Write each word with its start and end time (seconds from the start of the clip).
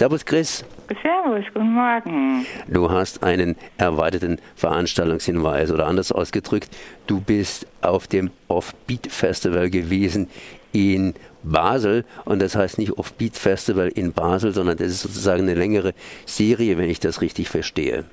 Servus 0.00 0.24
Chris. 0.24 0.64
Servus, 1.02 1.44
guten 1.52 1.74
Morgen. 1.74 2.46
Du 2.68 2.90
hast 2.90 3.22
einen 3.22 3.54
erweiterten 3.76 4.38
Veranstaltungshinweis 4.56 5.70
oder 5.70 5.86
anders 5.86 6.10
ausgedrückt, 6.10 6.70
du 7.06 7.20
bist 7.20 7.66
auf 7.82 8.06
dem 8.06 8.30
Offbeat 8.48 9.08
Festival 9.08 9.68
gewesen 9.68 10.30
in 10.72 11.12
Basel 11.42 12.06
und 12.24 12.40
das 12.40 12.56
heißt 12.56 12.78
nicht 12.78 12.96
Offbeat 12.96 13.36
Festival 13.36 13.88
in 13.88 14.14
Basel, 14.14 14.52
sondern 14.52 14.78
das 14.78 14.86
ist 14.86 15.02
sozusagen 15.02 15.42
eine 15.42 15.52
längere 15.52 15.92
Serie, 16.24 16.78
wenn 16.78 16.88
ich 16.88 17.00
das 17.00 17.20
richtig 17.20 17.50
verstehe. 17.50 18.04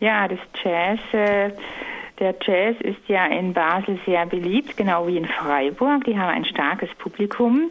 Ja, 0.00 0.28
das 0.28 0.38
Jazz. 0.64 1.00
Äh 1.12 1.50
der 2.18 2.34
Jazz 2.40 2.76
ist 2.80 3.08
ja 3.08 3.26
in 3.26 3.52
Basel 3.52 3.98
sehr 4.06 4.24
beliebt, 4.24 4.76
genau 4.78 5.06
wie 5.06 5.18
in 5.18 5.26
Freiburg. 5.26 6.04
Die 6.04 6.18
haben 6.18 6.30
ein 6.30 6.44
starkes 6.46 6.88
Publikum. 6.94 7.70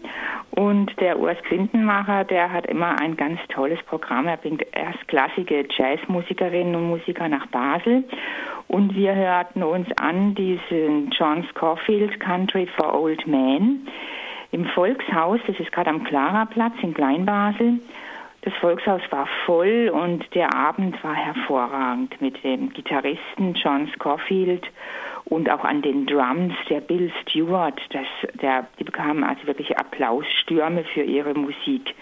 Und 0.52 1.00
der 1.02 1.20
Urs 1.20 1.38
Quintenmacher, 1.48 2.24
der 2.24 2.52
hat 2.52 2.66
immer 2.68 3.00
ein 3.00 3.18
ganz 3.18 3.40
tolles 3.50 3.82
Programm. 3.84 4.28
Er 4.28 4.38
bringt 4.38 4.66
erstklassige 4.72 5.66
Jazzmusikerinnen 5.70 6.76
und 6.76 6.88
Musiker 6.90 7.28
nach 7.28 7.48
Basel. 7.48 8.06
Und 8.68 8.96
wir 8.96 9.14
hörten 9.14 9.64
uns 9.64 9.88
an 10.00 10.34
diesen 10.34 11.12
John 11.12 11.46
Scofield 11.52 12.20
Country 12.20 12.68
for 12.78 12.94
Old 12.94 13.28
Men 13.28 13.88
im 14.52 14.66
Volkshaus. 14.68 15.40
Das 15.46 15.60
ist 15.60 15.72
gerade 15.72 15.90
am 15.90 16.04
Klaraplatz 16.04 16.74
in 16.82 16.94
Kleinbasel. 16.94 17.80
Das 18.42 18.54
Volkshaus 18.62 19.02
war 19.10 19.28
voll 19.46 19.90
und 19.92 20.24
der 20.36 20.54
Abend 20.56 21.04
war 21.04 21.16
hervorragend 21.16 22.22
mit 22.22 22.44
dem 22.44 22.70
Gitarristen 22.70 23.56
John 23.56 23.90
Scofield 23.96 24.68
und 25.26 25.50
auch 25.50 25.64
an 25.64 25.82
den 25.82 26.06
Drums 26.06 26.54
der 26.70 26.82
Bill 26.82 27.12
Stewart. 27.22 27.80
Das, 27.90 28.08
der, 28.42 28.68
die 28.80 28.84
bekamen 28.84 29.24
also 29.24 29.46
wirklich 29.48 29.78
Applausstürme 29.78 30.84
für 30.94 31.04
ihre 31.04 31.34
Musik. 31.34 31.96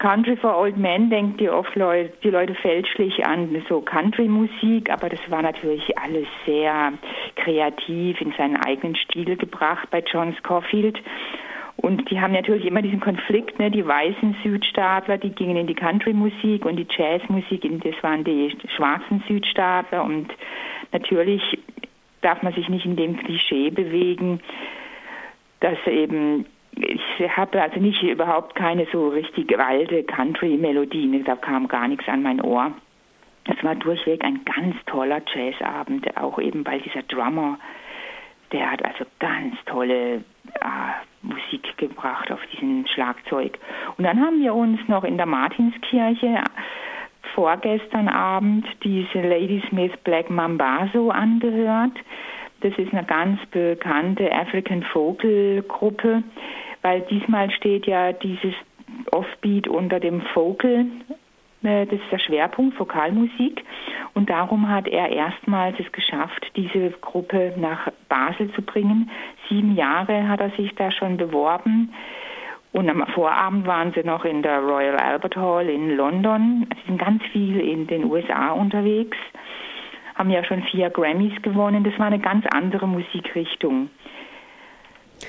Country 0.00 0.34
for 0.36 0.56
Old 0.56 0.78
Men 0.78 1.10
denkt 1.10 1.40
die 1.40 1.50
oft 1.50 1.76
Leute, 1.76 2.14
die 2.24 2.30
Leute 2.30 2.54
fälschlich 2.54 3.26
an 3.26 3.62
so 3.68 3.82
Country-Musik, 3.82 4.88
aber 4.90 5.10
das 5.10 5.20
war 5.28 5.42
natürlich 5.42 5.98
alles 5.98 6.26
sehr 6.46 6.94
kreativ 7.36 8.18
in 8.18 8.32
seinen 8.32 8.56
eigenen 8.56 8.96
Stil 8.96 9.36
gebracht 9.36 9.88
bei 9.90 10.02
John 10.10 10.34
Scofield. 10.38 10.98
Und 11.76 12.10
die 12.10 12.18
haben 12.18 12.32
natürlich 12.32 12.64
immer 12.64 12.80
diesen 12.80 13.00
Konflikt, 13.00 13.58
ne? 13.58 13.70
die 13.70 13.86
weißen 13.86 14.36
Südstaatler, 14.42 15.18
die 15.18 15.30
gingen 15.30 15.56
in 15.56 15.66
die 15.66 15.74
Country-Musik 15.74 16.64
und 16.64 16.76
die 16.76 16.86
Jazzmusik, 16.88 17.62
das 17.82 18.02
waren 18.02 18.24
die 18.24 18.56
schwarzen 18.76 19.22
Südstaatler. 19.28 20.02
Und 20.02 20.28
natürlich 20.92 21.58
darf 22.22 22.42
man 22.42 22.52
sich 22.52 22.68
nicht 22.68 22.84
in 22.84 22.96
dem 22.96 23.16
Klischee 23.16 23.70
bewegen, 23.70 24.40
dass 25.60 25.78
eben 25.86 26.46
ich 26.76 27.36
habe 27.36 27.60
also 27.60 27.80
nicht 27.80 28.02
überhaupt 28.02 28.54
keine 28.54 28.86
so 28.92 29.08
richtig 29.08 29.58
alte 29.58 30.04
Country-Melodien, 30.04 31.24
da 31.24 31.36
kam 31.36 31.68
gar 31.68 31.88
nichts 31.88 32.08
an 32.08 32.22
mein 32.22 32.40
Ohr. 32.40 32.72
Es 33.44 33.62
war 33.64 33.74
durchweg 33.74 34.24
ein 34.24 34.44
ganz 34.44 34.76
toller 34.86 35.20
Jazzabend, 35.34 36.16
auch 36.16 36.38
eben 36.38 36.64
weil 36.64 36.80
dieser 36.80 37.02
Drummer, 37.02 37.58
der 38.52 38.70
hat 38.70 38.84
also 38.84 39.04
ganz 39.18 39.56
tolle 39.66 40.16
äh, 40.16 40.20
Musik 41.22 41.76
gebracht 41.76 42.30
auf 42.30 42.40
diesem 42.52 42.86
Schlagzeug. 42.86 43.58
Und 43.96 44.04
dann 44.04 44.20
haben 44.20 44.40
wir 44.40 44.54
uns 44.54 44.80
noch 44.88 45.04
in 45.04 45.16
der 45.16 45.26
Martinskirche 45.26 46.42
vorgestern 47.34 48.08
Abend 48.08 48.66
diese 48.82 49.20
Ladysmith 49.20 49.92
Black 50.04 50.30
Mambazo 50.30 51.10
angehört. 51.10 51.92
Das 52.60 52.76
ist 52.76 52.92
eine 52.92 53.04
ganz 53.04 53.40
bekannte 53.50 54.30
African 54.32 54.84
Vocal 54.92 55.62
Gruppe, 55.66 56.22
weil 56.82 57.00
diesmal 57.02 57.50
steht 57.50 57.86
ja 57.86 58.12
dieses 58.12 58.54
Offbeat 59.12 59.68
unter 59.68 60.00
dem 60.00 60.22
Vocal 60.34 60.86
äh, 61.62 61.86
das 61.86 62.00
ist 62.00 62.12
der 62.12 62.18
Schwerpunkt 62.18 62.78
Vokalmusik 62.78 63.64
und 64.14 64.30
darum 64.30 64.68
hat 64.68 64.88
er 64.88 65.10
erstmals 65.10 65.78
es 65.78 65.90
geschafft, 65.92 66.50
diese 66.56 66.90
Gruppe 67.00 67.54
nach 67.56 67.90
Basel 68.08 68.50
zu 68.52 68.62
bringen. 68.62 69.10
Sieben 69.48 69.76
Jahre 69.76 70.28
hat 70.28 70.40
er 70.40 70.50
sich 70.50 70.74
da 70.76 70.90
schon 70.90 71.16
beworben 71.16 71.92
und 72.72 72.88
am 72.88 73.04
Vorabend 73.08 73.66
waren 73.66 73.92
sie 73.92 74.04
noch 74.04 74.24
in 74.24 74.42
der 74.42 74.60
Royal 74.60 74.96
Albert 74.96 75.36
Hall 75.36 75.68
in 75.68 75.96
London. 75.96 76.66
Sie 76.76 76.86
sind 76.86 76.98
ganz 76.98 77.22
viel 77.32 77.60
in 77.60 77.86
den 77.86 78.04
USA 78.04 78.50
unterwegs, 78.50 79.16
haben 80.14 80.30
ja 80.30 80.44
schon 80.44 80.62
vier 80.62 80.90
Grammys 80.90 81.40
gewonnen. 81.42 81.84
Das 81.84 81.98
war 81.98 82.06
eine 82.06 82.20
ganz 82.20 82.46
andere 82.46 82.86
Musikrichtung. 82.86 83.90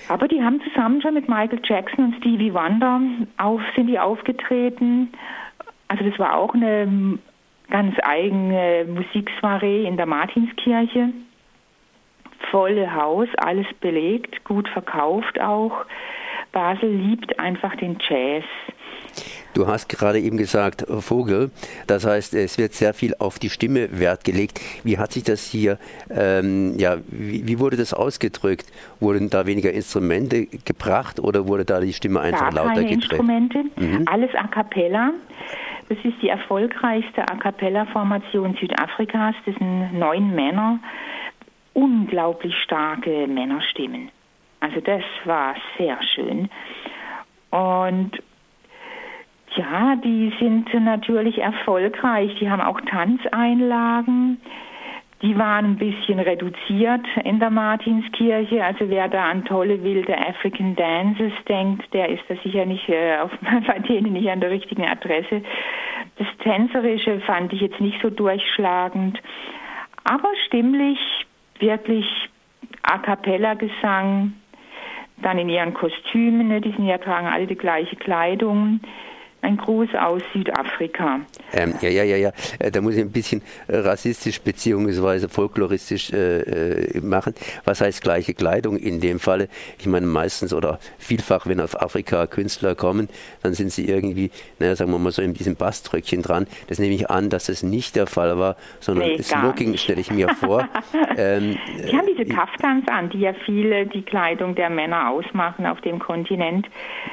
Aber 0.08 0.28
die 0.28 0.44
haben 0.44 0.62
zusammen 0.62 1.02
schon 1.02 1.16
mit 1.16 1.28
Michael 1.28 1.60
Jackson 1.64 2.06
und 2.06 2.16
Stevie 2.18 2.54
Wonder 2.54 3.02
auf, 3.38 3.62
sind 3.76 3.88
die 3.88 4.00
aufgetreten 4.00 5.12
also 5.92 6.10
das 6.10 6.18
war 6.20 6.38
auch 6.38 6.54
eine 6.54 7.20
ganz 7.70 7.96
eigene 8.02 8.86
Musiksoiree 8.88 9.86
in 9.86 9.98
der 9.98 10.06
Martinskirche. 10.06 11.10
Volle 12.50 12.96
Haus, 12.96 13.28
alles 13.36 13.68
belegt, 13.82 14.46
gut 14.46 14.70
verkauft 14.70 15.42
auch. 15.42 15.86
Basel 16.52 16.90
liebt 16.90 17.40
einfach 17.40 17.76
den 17.76 17.98
Jazz. 18.08 18.44
Du 19.54 19.68
hast 19.68 19.90
gerade 19.90 20.20
eben 20.20 20.38
gesagt, 20.38 20.86
Vogel, 20.88 21.52
das 21.88 22.06
heißt, 22.06 22.34
es 22.34 22.58
wird 22.58 22.74
sehr 22.74 22.94
viel 22.94 23.14
auf 23.20 23.40
die 23.40 23.50
Stimme 23.50 24.00
Wert 24.00 24.24
gelegt. 24.24 24.62
Wie 24.86 24.98
hat 24.98 25.12
sich 25.12 25.24
das 25.24 25.46
hier, 25.46 25.78
ähm, 26.10 26.76
ja, 26.78 26.98
wie, 27.08 27.46
wie, 27.46 27.60
wurde 27.60 27.76
das 27.76 27.94
ausgedrückt? 27.94 28.68
Wurden 29.02 29.30
da 29.30 29.46
weniger 29.46 29.74
Instrumente 29.74 30.46
gebracht 30.46 31.20
oder 31.20 31.48
wurde 31.48 31.66
da 31.66 31.82
die 31.82 31.92
Stimme 31.92 32.22
einfach 32.22 32.52
Gar 32.52 32.66
lauter 32.66 32.84
gedreht? 32.84 32.92
Instrumente, 32.92 33.64
mhm. 33.76 34.06
alles 34.06 34.34
a 34.36 34.48
cappella. 34.48 35.12
Das 35.90 35.98
ist 36.06 36.22
die 36.22 36.30
erfolgreichste 36.30 37.22
A 37.30 37.36
cappella-Formation 37.36 38.56
Südafrikas. 38.62 39.36
Das 39.46 39.56
sind 39.56 40.00
neun 40.00 40.34
Männer, 40.34 40.80
unglaublich 41.74 42.56
starke 42.64 43.28
Männerstimmen. 43.28 44.10
Also 44.62 44.80
das 44.80 45.04
war 45.26 45.56
sehr 45.78 46.02
schön. 46.04 46.50
Und 47.50 48.12
ja, 49.56 49.96
die 49.98 50.32
sind 50.40 50.74
natürlich 50.74 51.40
erfolgreich. 51.40 52.34
Die 52.40 52.50
haben 52.50 52.62
auch 52.62 52.80
Tanzeinlagen. 52.82 54.40
Die 55.22 55.38
waren 55.38 55.66
ein 55.66 55.76
bisschen 55.78 56.20
reduziert 56.20 57.06
in 57.24 57.40
der 57.40 57.50
Martinskirche. 57.50 58.64
Also 58.64 58.90
wer 58.90 59.08
da 59.08 59.30
an 59.30 59.46
tolle 59.46 59.84
wilde 59.84 60.18
African 60.18 60.76
Dances 60.76 61.34
denkt, 61.48 61.94
der 61.94 62.10
ist 62.10 62.24
da 62.28 62.36
sicher 62.44 62.66
nicht 62.66 62.88
äh, 62.88 63.18
auf, 63.18 63.32
bei 63.68 63.80
denen 63.80 64.14
nicht 64.14 64.30
an 64.30 64.42
der 64.42 64.52
richtigen 64.52 64.86
Adresse. 64.86 65.44
Das 66.18 66.28
Tänzerische 66.44 67.20
fand 67.22 67.52
ich 67.54 67.62
jetzt 67.62 67.80
nicht 67.80 68.02
so 68.02 68.10
durchschlagend, 68.10 69.22
aber 70.06 70.30
stimmlich 70.48 71.00
wirklich 71.60 72.06
A 72.84 72.98
cappella 72.98 73.54
Gesang, 73.54 74.34
dann 75.22 75.38
in 75.38 75.50
ihren 75.50 75.74
Kostümen, 75.74 76.48
ne, 76.48 76.62
die 76.62 76.72
sind 76.72 76.86
ja 76.86 76.98
tragen 76.98 77.28
alle 77.28 77.48
die 77.48 77.56
gleiche 77.56 77.96
Kleidung. 77.96 78.80
Ein 79.42 79.58
Gruß 79.58 79.90
aus 79.96 80.22
Südafrika. 80.34 81.22
Ähm, 81.54 81.74
ja, 81.82 81.90
ja, 81.90 82.04
ja, 82.04 82.18
ja. 82.18 82.32
Äh, 82.60 82.72
da 82.72 82.82
muss 82.82 82.96
ich 82.96 83.02
ein 83.02 83.12
bisschen 83.12 83.42
äh, 83.68 83.78
rassistisch 83.78 84.42
beziehungsweise 84.42 85.30
folkloristisch 85.30 86.12
äh, 86.12 86.42
äh, 86.42 87.02
machen. 87.02 87.34
Was 87.66 87.82
heißt 87.82 88.02
gleiche 88.02 88.34
Kleidung 88.34 88.78
in 88.78 89.02
dem 89.02 89.20
Falle? 89.20 89.50
Ich 89.80 89.88
meine 89.88 90.06
meistens 90.06 90.54
oder 90.54 90.80
vielfach, 91.00 91.48
wenn 91.48 91.60
auf 91.60 91.82
Afrika 91.82 92.28
Künstler 92.28 92.76
kommen, 92.76 93.10
dann 93.42 93.54
sind 93.54 93.72
sie 93.72 93.88
irgendwie, 93.88 94.32
naja, 94.60 94.76
sagen 94.76 94.92
wir 94.92 95.00
mal 95.00 95.12
so 95.12 95.22
in 95.22 95.34
diesem 95.34 95.56
Baströckchen 95.56 96.22
dran. 96.22 96.48
Das 96.68 96.80
nehme 96.80 96.94
ich 96.94 97.10
an, 97.10 97.30
dass 97.30 97.50
es 97.50 97.64
nicht 97.64 97.96
der 97.96 98.08
Fall 98.08 98.38
war, 98.38 98.56
sondern 98.80 99.10
nee, 99.10 99.22
Smoking 99.22 99.78
stelle 99.78 100.02
ich 100.02 100.12
mir 100.12 100.30
vor. 100.30 100.68
ähm, 101.18 101.58
die 101.90 101.98
haben 101.98 102.08
diese 102.08 102.26
Kaftans 102.26 102.88
an, 102.88 103.10
die 103.10 103.22
ja 103.22 103.34
viele 103.46 103.88
die 103.88 104.04
Kleidung 104.04 104.56
der 104.56 104.70
Männer 104.70 105.10
ausmachen 105.10 105.66
auf 105.66 105.82
dem 105.82 106.00
Kontinent. 106.00 106.68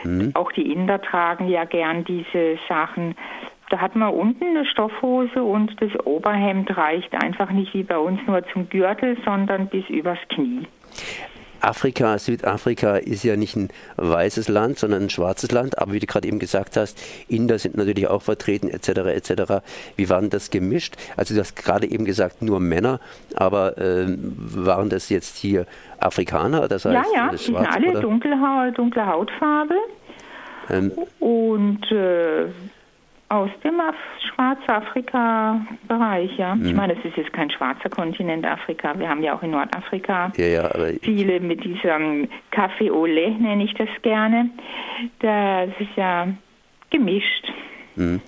Mhm. 0.05 0.33
Auch 0.35 0.53
die 0.53 0.71
Inder 0.73 1.01
tragen 1.01 1.49
ja 1.49 1.65
gern 1.65 2.05
die 2.05 2.19
diese 2.19 2.59
Sachen. 2.69 3.15
Da 3.71 3.81
hat 3.81 3.97
man 3.97 4.15
unten 4.15 4.45
eine 4.45 4.65
Stoffhose 4.65 5.43
und 5.43 5.75
das 5.81 5.91
Oberhemd 6.07 6.75
reicht 6.77 7.13
einfach 7.15 7.51
nicht 7.51 7.75
wie 7.75 7.83
bei 7.83 7.99
uns 7.99 8.21
nur 8.27 8.47
zum 8.53 8.69
Gürtel, 8.69 9.17
sondern 9.25 9.67
bis 9.67 9.89
übers 9.89 10.19
Knie. 10.29 10.67
Afrika, 11.61 12.19
Südafrika 12.19 12.97
ist 12.97 13.25
ja 13.25 13.37
nicht 13.37 13.57
ein 13.57 13.69
weißes 13.97 14.49
Land, 14.49 14.79
sondern 14.79 15.05
ein 15.05 15.11
schwarzes 15.11 15.51
Land. 15.51 15.79
Aber 15.79 15.93
wie 15.93 15.99
du 15.99 16.07
gerade 16.07 16.29
eben 16.29 16.39
gesagt 16.39 16.77
hast, 16.77 17.03
Inder 17.29 17.59
sind 17.59 17.77
natürlich 17.77 18.09
auch 18.09 18.23
vertreten, 18.23 18.69
etc., 18.69 18.89
etc. 18.89 19.63
Wie 19.97 20.09
waren 20.09 20.31
das 20.31 20.51
gemischt? 20.51 20.97
Also 21.17 21.35
du 21.35 21.41
hast 21.41 21.57
gerade 21.57 21.91
eben 21.91 22.05
gesagt, 22.05 22.43
nur 22.43 22.61
Männer, 22.61 23.01
aber 23.35 23.77
äh, 23.79 24.07
waren 24.09 24.89
das 24.89 25.09
jetzt 25.09 25.37
hier 25.37 25.67
Afrikaner? 25.99 26.69
Das 26.69 26.85
heißt, 26.85 26.95
ja, 26.95 27.05
ja, 27.15 27.31
die 27.31 27.37
sind 27.37 27.57
alle 27.57 28.01
dunkle, 28.01 28.37
dunkle 28.75 29.07
Hautfarbe. 29.07 29.75
Ähm, 30.71 30.93
und 31.19 31.91
äh, 31.91 32.47
aus 33.29 33.51
dem 33.63 33.79
Af 33.81 33.95
Schwarzafrika-Bereich, 34.29 36.39
ja. 36.39 36.55
Ich 36.55 36.71
mhm. 36.71 36.77
meine, 36.77 36.99
es 36.99 37.05
ist 37.05 37.17
jetzt 37.17 37.33
kein 37.33 37.51
schwarzer 37.51 37.91
Kontinent 37.91 38.47
Afrika. 38.47 38.99
Wir 38.99 39.09
haben 39.09 39.23
ja 39.23 39.35
auch 39.35 39.43
in 39.43 39.51
Nordafrika 39.51 40.33
ja, 40.37 40.47
ja, 40.47 40.71
viele 41.03 41.41
mit 41.41 41.63
diesem 41.63 42.29
Café 42.51 42.91
au 42.91 43.05
lait, 43.05 43.39
nenne 43.41 43.65
ich 43.65 43.75
das 43.75 43.89
gerne. 44.03 44.49
Das 45.21 45.69
ist 45.79 45.95
ja 45.97 46.29
gemischt. 46.91 47.53
Mhm. 47.97 48.21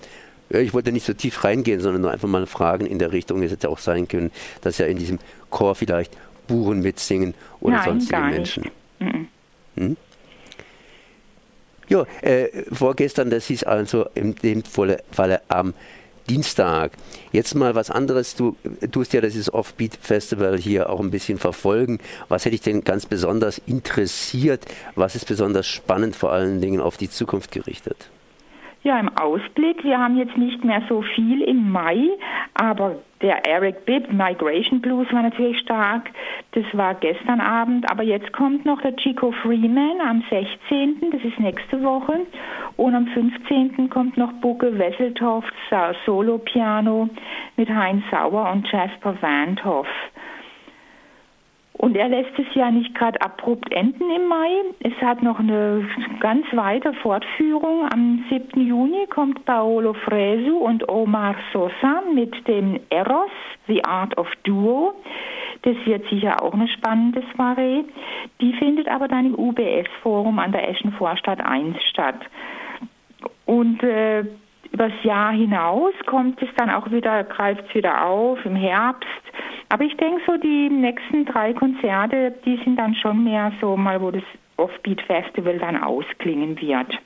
Ja, 0.50 0.58
ich 0.58 0.74
wollte 0.74 0.92
nicht 0.92 1.06
so 1.06 1.14
tief 1.14 1.44
reingehen, 1.44 1.80
sondern 1.80 2.02
nur 2.02 2.10
einfach 2.10 2.28
mal 2.28 2.44
Fragen 2.46 2.84
in 2.84 2.98
der 2.98 3.12
Richtung. 3.12 3.42
Es 3.42 3.52
hätte 3.52 3.70
auch 3.70 3.78
sein 3.78 4.08
können, 4.08 4.32
dass 4.62 4.78
ja 4.78 4.86
in 4.86 4.98
diesem 4.98 5.20
Chor 5.48 5.76
vielleicht 5.76 6.16
Buren 6.48 6.80
mitsingen 6.80 7.34
oder 7.60 7.76
Nein, 7.76 7.84
sonstige 7.84 8.22
Menschen. 8.22 8.64
Mhm. 8.98 9.28
Hm? 9.76 9.96
Ja, 11.90 12.06
äh, 12.22 12.46
vorgestern, 12.72 13.30
das 13.30 13.46
hieß 13.46 13.64
also 13.64 14.06
in 14.14 14.36
dem 14.36 14.62
Falle 14.62 15.42
am 15.48 15.74
Dienstag. 16.28 16.92
Jetzt 17.32 17.56
mal 17.56 17.74
was 17.74 17.90
anderes. 17.90 18.36
Du 18.36 18.54
tust 18.92 19.12
ja 19.12 19.20
dieses 19.20 19.52
Offbeat 19.52 19.98
Festival 20.00 20.56
hier 20.56 20.88
auch 20.88 21.00
ein 21.00 21.10
bisschen 21.10 21.38
verfolgen. 21.38 21.98
Was 22.28 22.44
hätte 22.44 22.52
dich 22.52 22.60
denn 22.60 22.84
ganz 22.84 23.06
besonders 23.06 23.60
interessiert? 23.66 24.66
Was 24.94 25.16
ist 25.16 25.26
besonders 25.26 25.66
spannend, 25.66 26.14
vor 26.14 26.30
allen 26.30 26.60
Dingen 26.60 26.80
auf 26.80 26.96
die 26.96 27.10
Zukunft 27.10 27.50
gerichtet? 27.50 28.08
Ja, 28.82 28.98
im 28.98 29.10
Ausblick, 29.14 29.84
wir 29.84 29.98
haben 29.98 30.16
jetzt 30.16 30.38
nicht 30.38 30.64
mehr 30.64 30.82
so 30.88 31.02
viel 31.02 31.42
im 31.42 31.70
Mai, 31.70 32.08
aber 32.54 32.96
der 33.20 33.46
Eric 33.46 33.84
Bibb, 33.84 34.10
Migration 34.10 34.80
Blues, 34.80 35.06
war 35.12 35.20
natürlich 35.20 35.58
stark. 35.58 36.10
Das 36.52 36.64
war 36.72 36.94
gestern 36.94 37.42
Abend, 37.42 37.90
aber 37.90 38.02
jetzt 38.02 38.32
kommt 38.32 38.64
noch 38.64 38.80
der 38.80 38.96
Chico 38.96 39.32
Freeman 39.32 40.00
am 40.00 40.24
16., 40.30 41.10
das 41.12 41.22
ist 41.22 41.38
nächste 41.38 41.82
Woche. 41.82 42.20
Und 42.78 42.94
am 42.94 43.06
15. 43.08 43.90
kommt 43.90 44.16
noch 44.16 44.32
Bucke 44.40 44.78
Wesseltofts 44.78 45.52
Solo-Piano 46.06 47.10
mit 47.58 47.68
Heinz 47.68 48.02
Sauer 48.10 48.50
und 48.50 48.66
Jasper 48.72 49.14
Wandhoff. 49.20 49.88
Und 51.80 51.96
er 51.96 52.10
lässt 52.10 52.38
es 52.38 52.54
ja 52.54 52.70
nicht 52.70 52.94
gerade 52.94 53.18
abrupt 53.22 53.72
enden 53.72 54.10
im 54.14 54.28
Mai. 54.28 54.50
Es 54.80 54.92
hat 55.00 55.22
noch 55.22 55.38
eine 55.38 55.88
ganz 56.20 56.44
weite 56.52 56.92
Fortführung. 56.92 57.90
Am 57.90 58.22
7. 58.28 58.60
Juni 58.60 59.06
kommt 59.06 59.46
Paolo 59.46 59.94
Fresu 59.94 60.58
und 60.58 60.86
Omar 60.90 61.36
Sosa 61.54 62.02
mit 62.14 62.46
dem 62.46 62.78
Eros, 62.90 63.30
The 63.66 63.82
Art 63.82 64.18
of 64.18 64.28
Duo. 64.44 64.92
Das 65.62 65.74
wird 65.86 66.06
sicher 66.10 66.42
auch 66.42 66.52
eine 66.52 66.68
spannende 66.68 67.22
Soiree. 67.34 67.84
Die 68.42 68.52
findet 68.58 68.86
aber 68.86 69.08
dann 69.08 69.24
im 69.24 69.34
UBS-Forum 69.34 70.38
an 70.38 70.52
der 70.52 70.68
Eschen 70.68 70.92
Vorstadt 70.92 71.40
1 71.40 71.82
statt. 71.84 72.20
Und 73.46 73.82
äh, 73.82 74.24
übers 74.70 74.92
Jahr 75.02 75.32
hinaus 75.32 75.94
kommt 76.04 76.42
es 76.42 76.48
dann 76.58 76.68
auch 76.68 76.90
wieder, 76.90 77.24
greift 77.24 77.64
es 77.68 77.74
wieder 77.74 78.04
auf 78.04 78.44
im 78.44 78.56
Herbst 78.56 79.29
aber 79.70 79.84
ich 79.84 79.96
denke 79.96 80.20
so, 80.26 80.36
die 80.36 80.68
nächsten 80.68 81.24
drei 81.24 81.54
Konzerte, 81.54 82.34
die 82.44 82.60
sind 82.64 82.76
dann 82.76 82.94
schon 82.96 83.24
mehr 83.24 83.52
so 83.60 83.76
mal, 83.76 84.02
wo 84.02 84.10
das 84.10 84.24
Offbeat 84.56 85.00
Festival 85.02 85.58
dann 85.58 85.82
ausklingen 85.82 86.60
wird. 86.60 86.98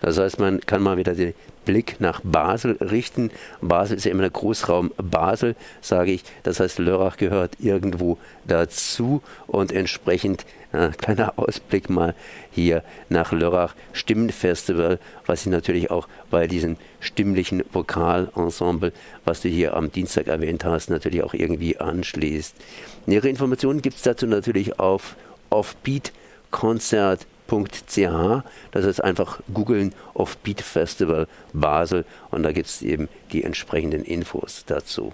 Das 0.00 0.18
heißt, 0.18 0.38
man 0.38 0.60
kann 0.60 0.82
mal 0.82 0.96
wieder 0.96 1.14
den 1.14 1.34
Blick 1.64 1.96
nach 2.00 2.22
Basel 2.24 2.78
richten. 2.80 3.30
Basel 3.60 3.98
ist 3.98 4.04
ja 4.04 4.10
immer 4.10 4.22
der 4.22 4.30
Großraum 4.30 4.90
Basel, 4.96 5.54
sage 5.82 6.12
ich. 6.12 6.24
Das 6.42 6.60
heißt, 6.60 6.78
Lörrach 6.78 7.18
gehört 7.18 7.56
irgendwo 7.60 8.16
dazu 8.46 9.20
und 9.46 9.70
entsprechend 9.70 10.46
äh, 10.72 10.88
kleiner 10.88 11.34
Ausblick 11.38 11.90
mal 11.90 12.14
hier 12.50 12.82
nach 13.10 13.32
Lörrach 13.32 13.74
Stimmenfestival, 13.92 14.98
was 15.26 15.42
sich 15.42 15.52
natürlich 15.52 15.90
auch 15.90 16.08
bei 16.30 16.46
diesem 16.46 16.78
stimmlichen 17.00 17.62
Vokalensemble, 17.70 18.92
was 19.26 19.42
du 19.42 19.50
hier 19.50 19.76
am 19.76 19.92
Dienstag 19.92 20.28
erwähnt 20.28 20.64
hast, 20.64 20.88
natürlich 20.88 21.22
auch 21.22 21.34
irgendwie 21.34 21.76
anschließt. 21.76 22.54
Nähere 23.04 23.28
Informationen 23.28 23.82
gibt 23.82 23.96
es 23.96 24.02
dazu 24.02 24.26
natürlich 24.26 24.80
auf 24.80 25.16
offbeatkonzert.ch. 27.48 28.44
Das 28.70 28.84
heißt 28.84 29.02
einfach 29.02 29.40
googeln 29.52 29.94
Offbeat 30.14 30.60
Festival 30.60 31.26
Basel 31.52 32.04
und 32.30 32.42
da 32.42 32.52
gibt 32.52 32.68
es 32.68 32.82
eben 32.82 33.08
die 33.32 33.44
entsprechenden 33.44 34.04
Infos 34.04 34.64
dazu. 34.66 35.12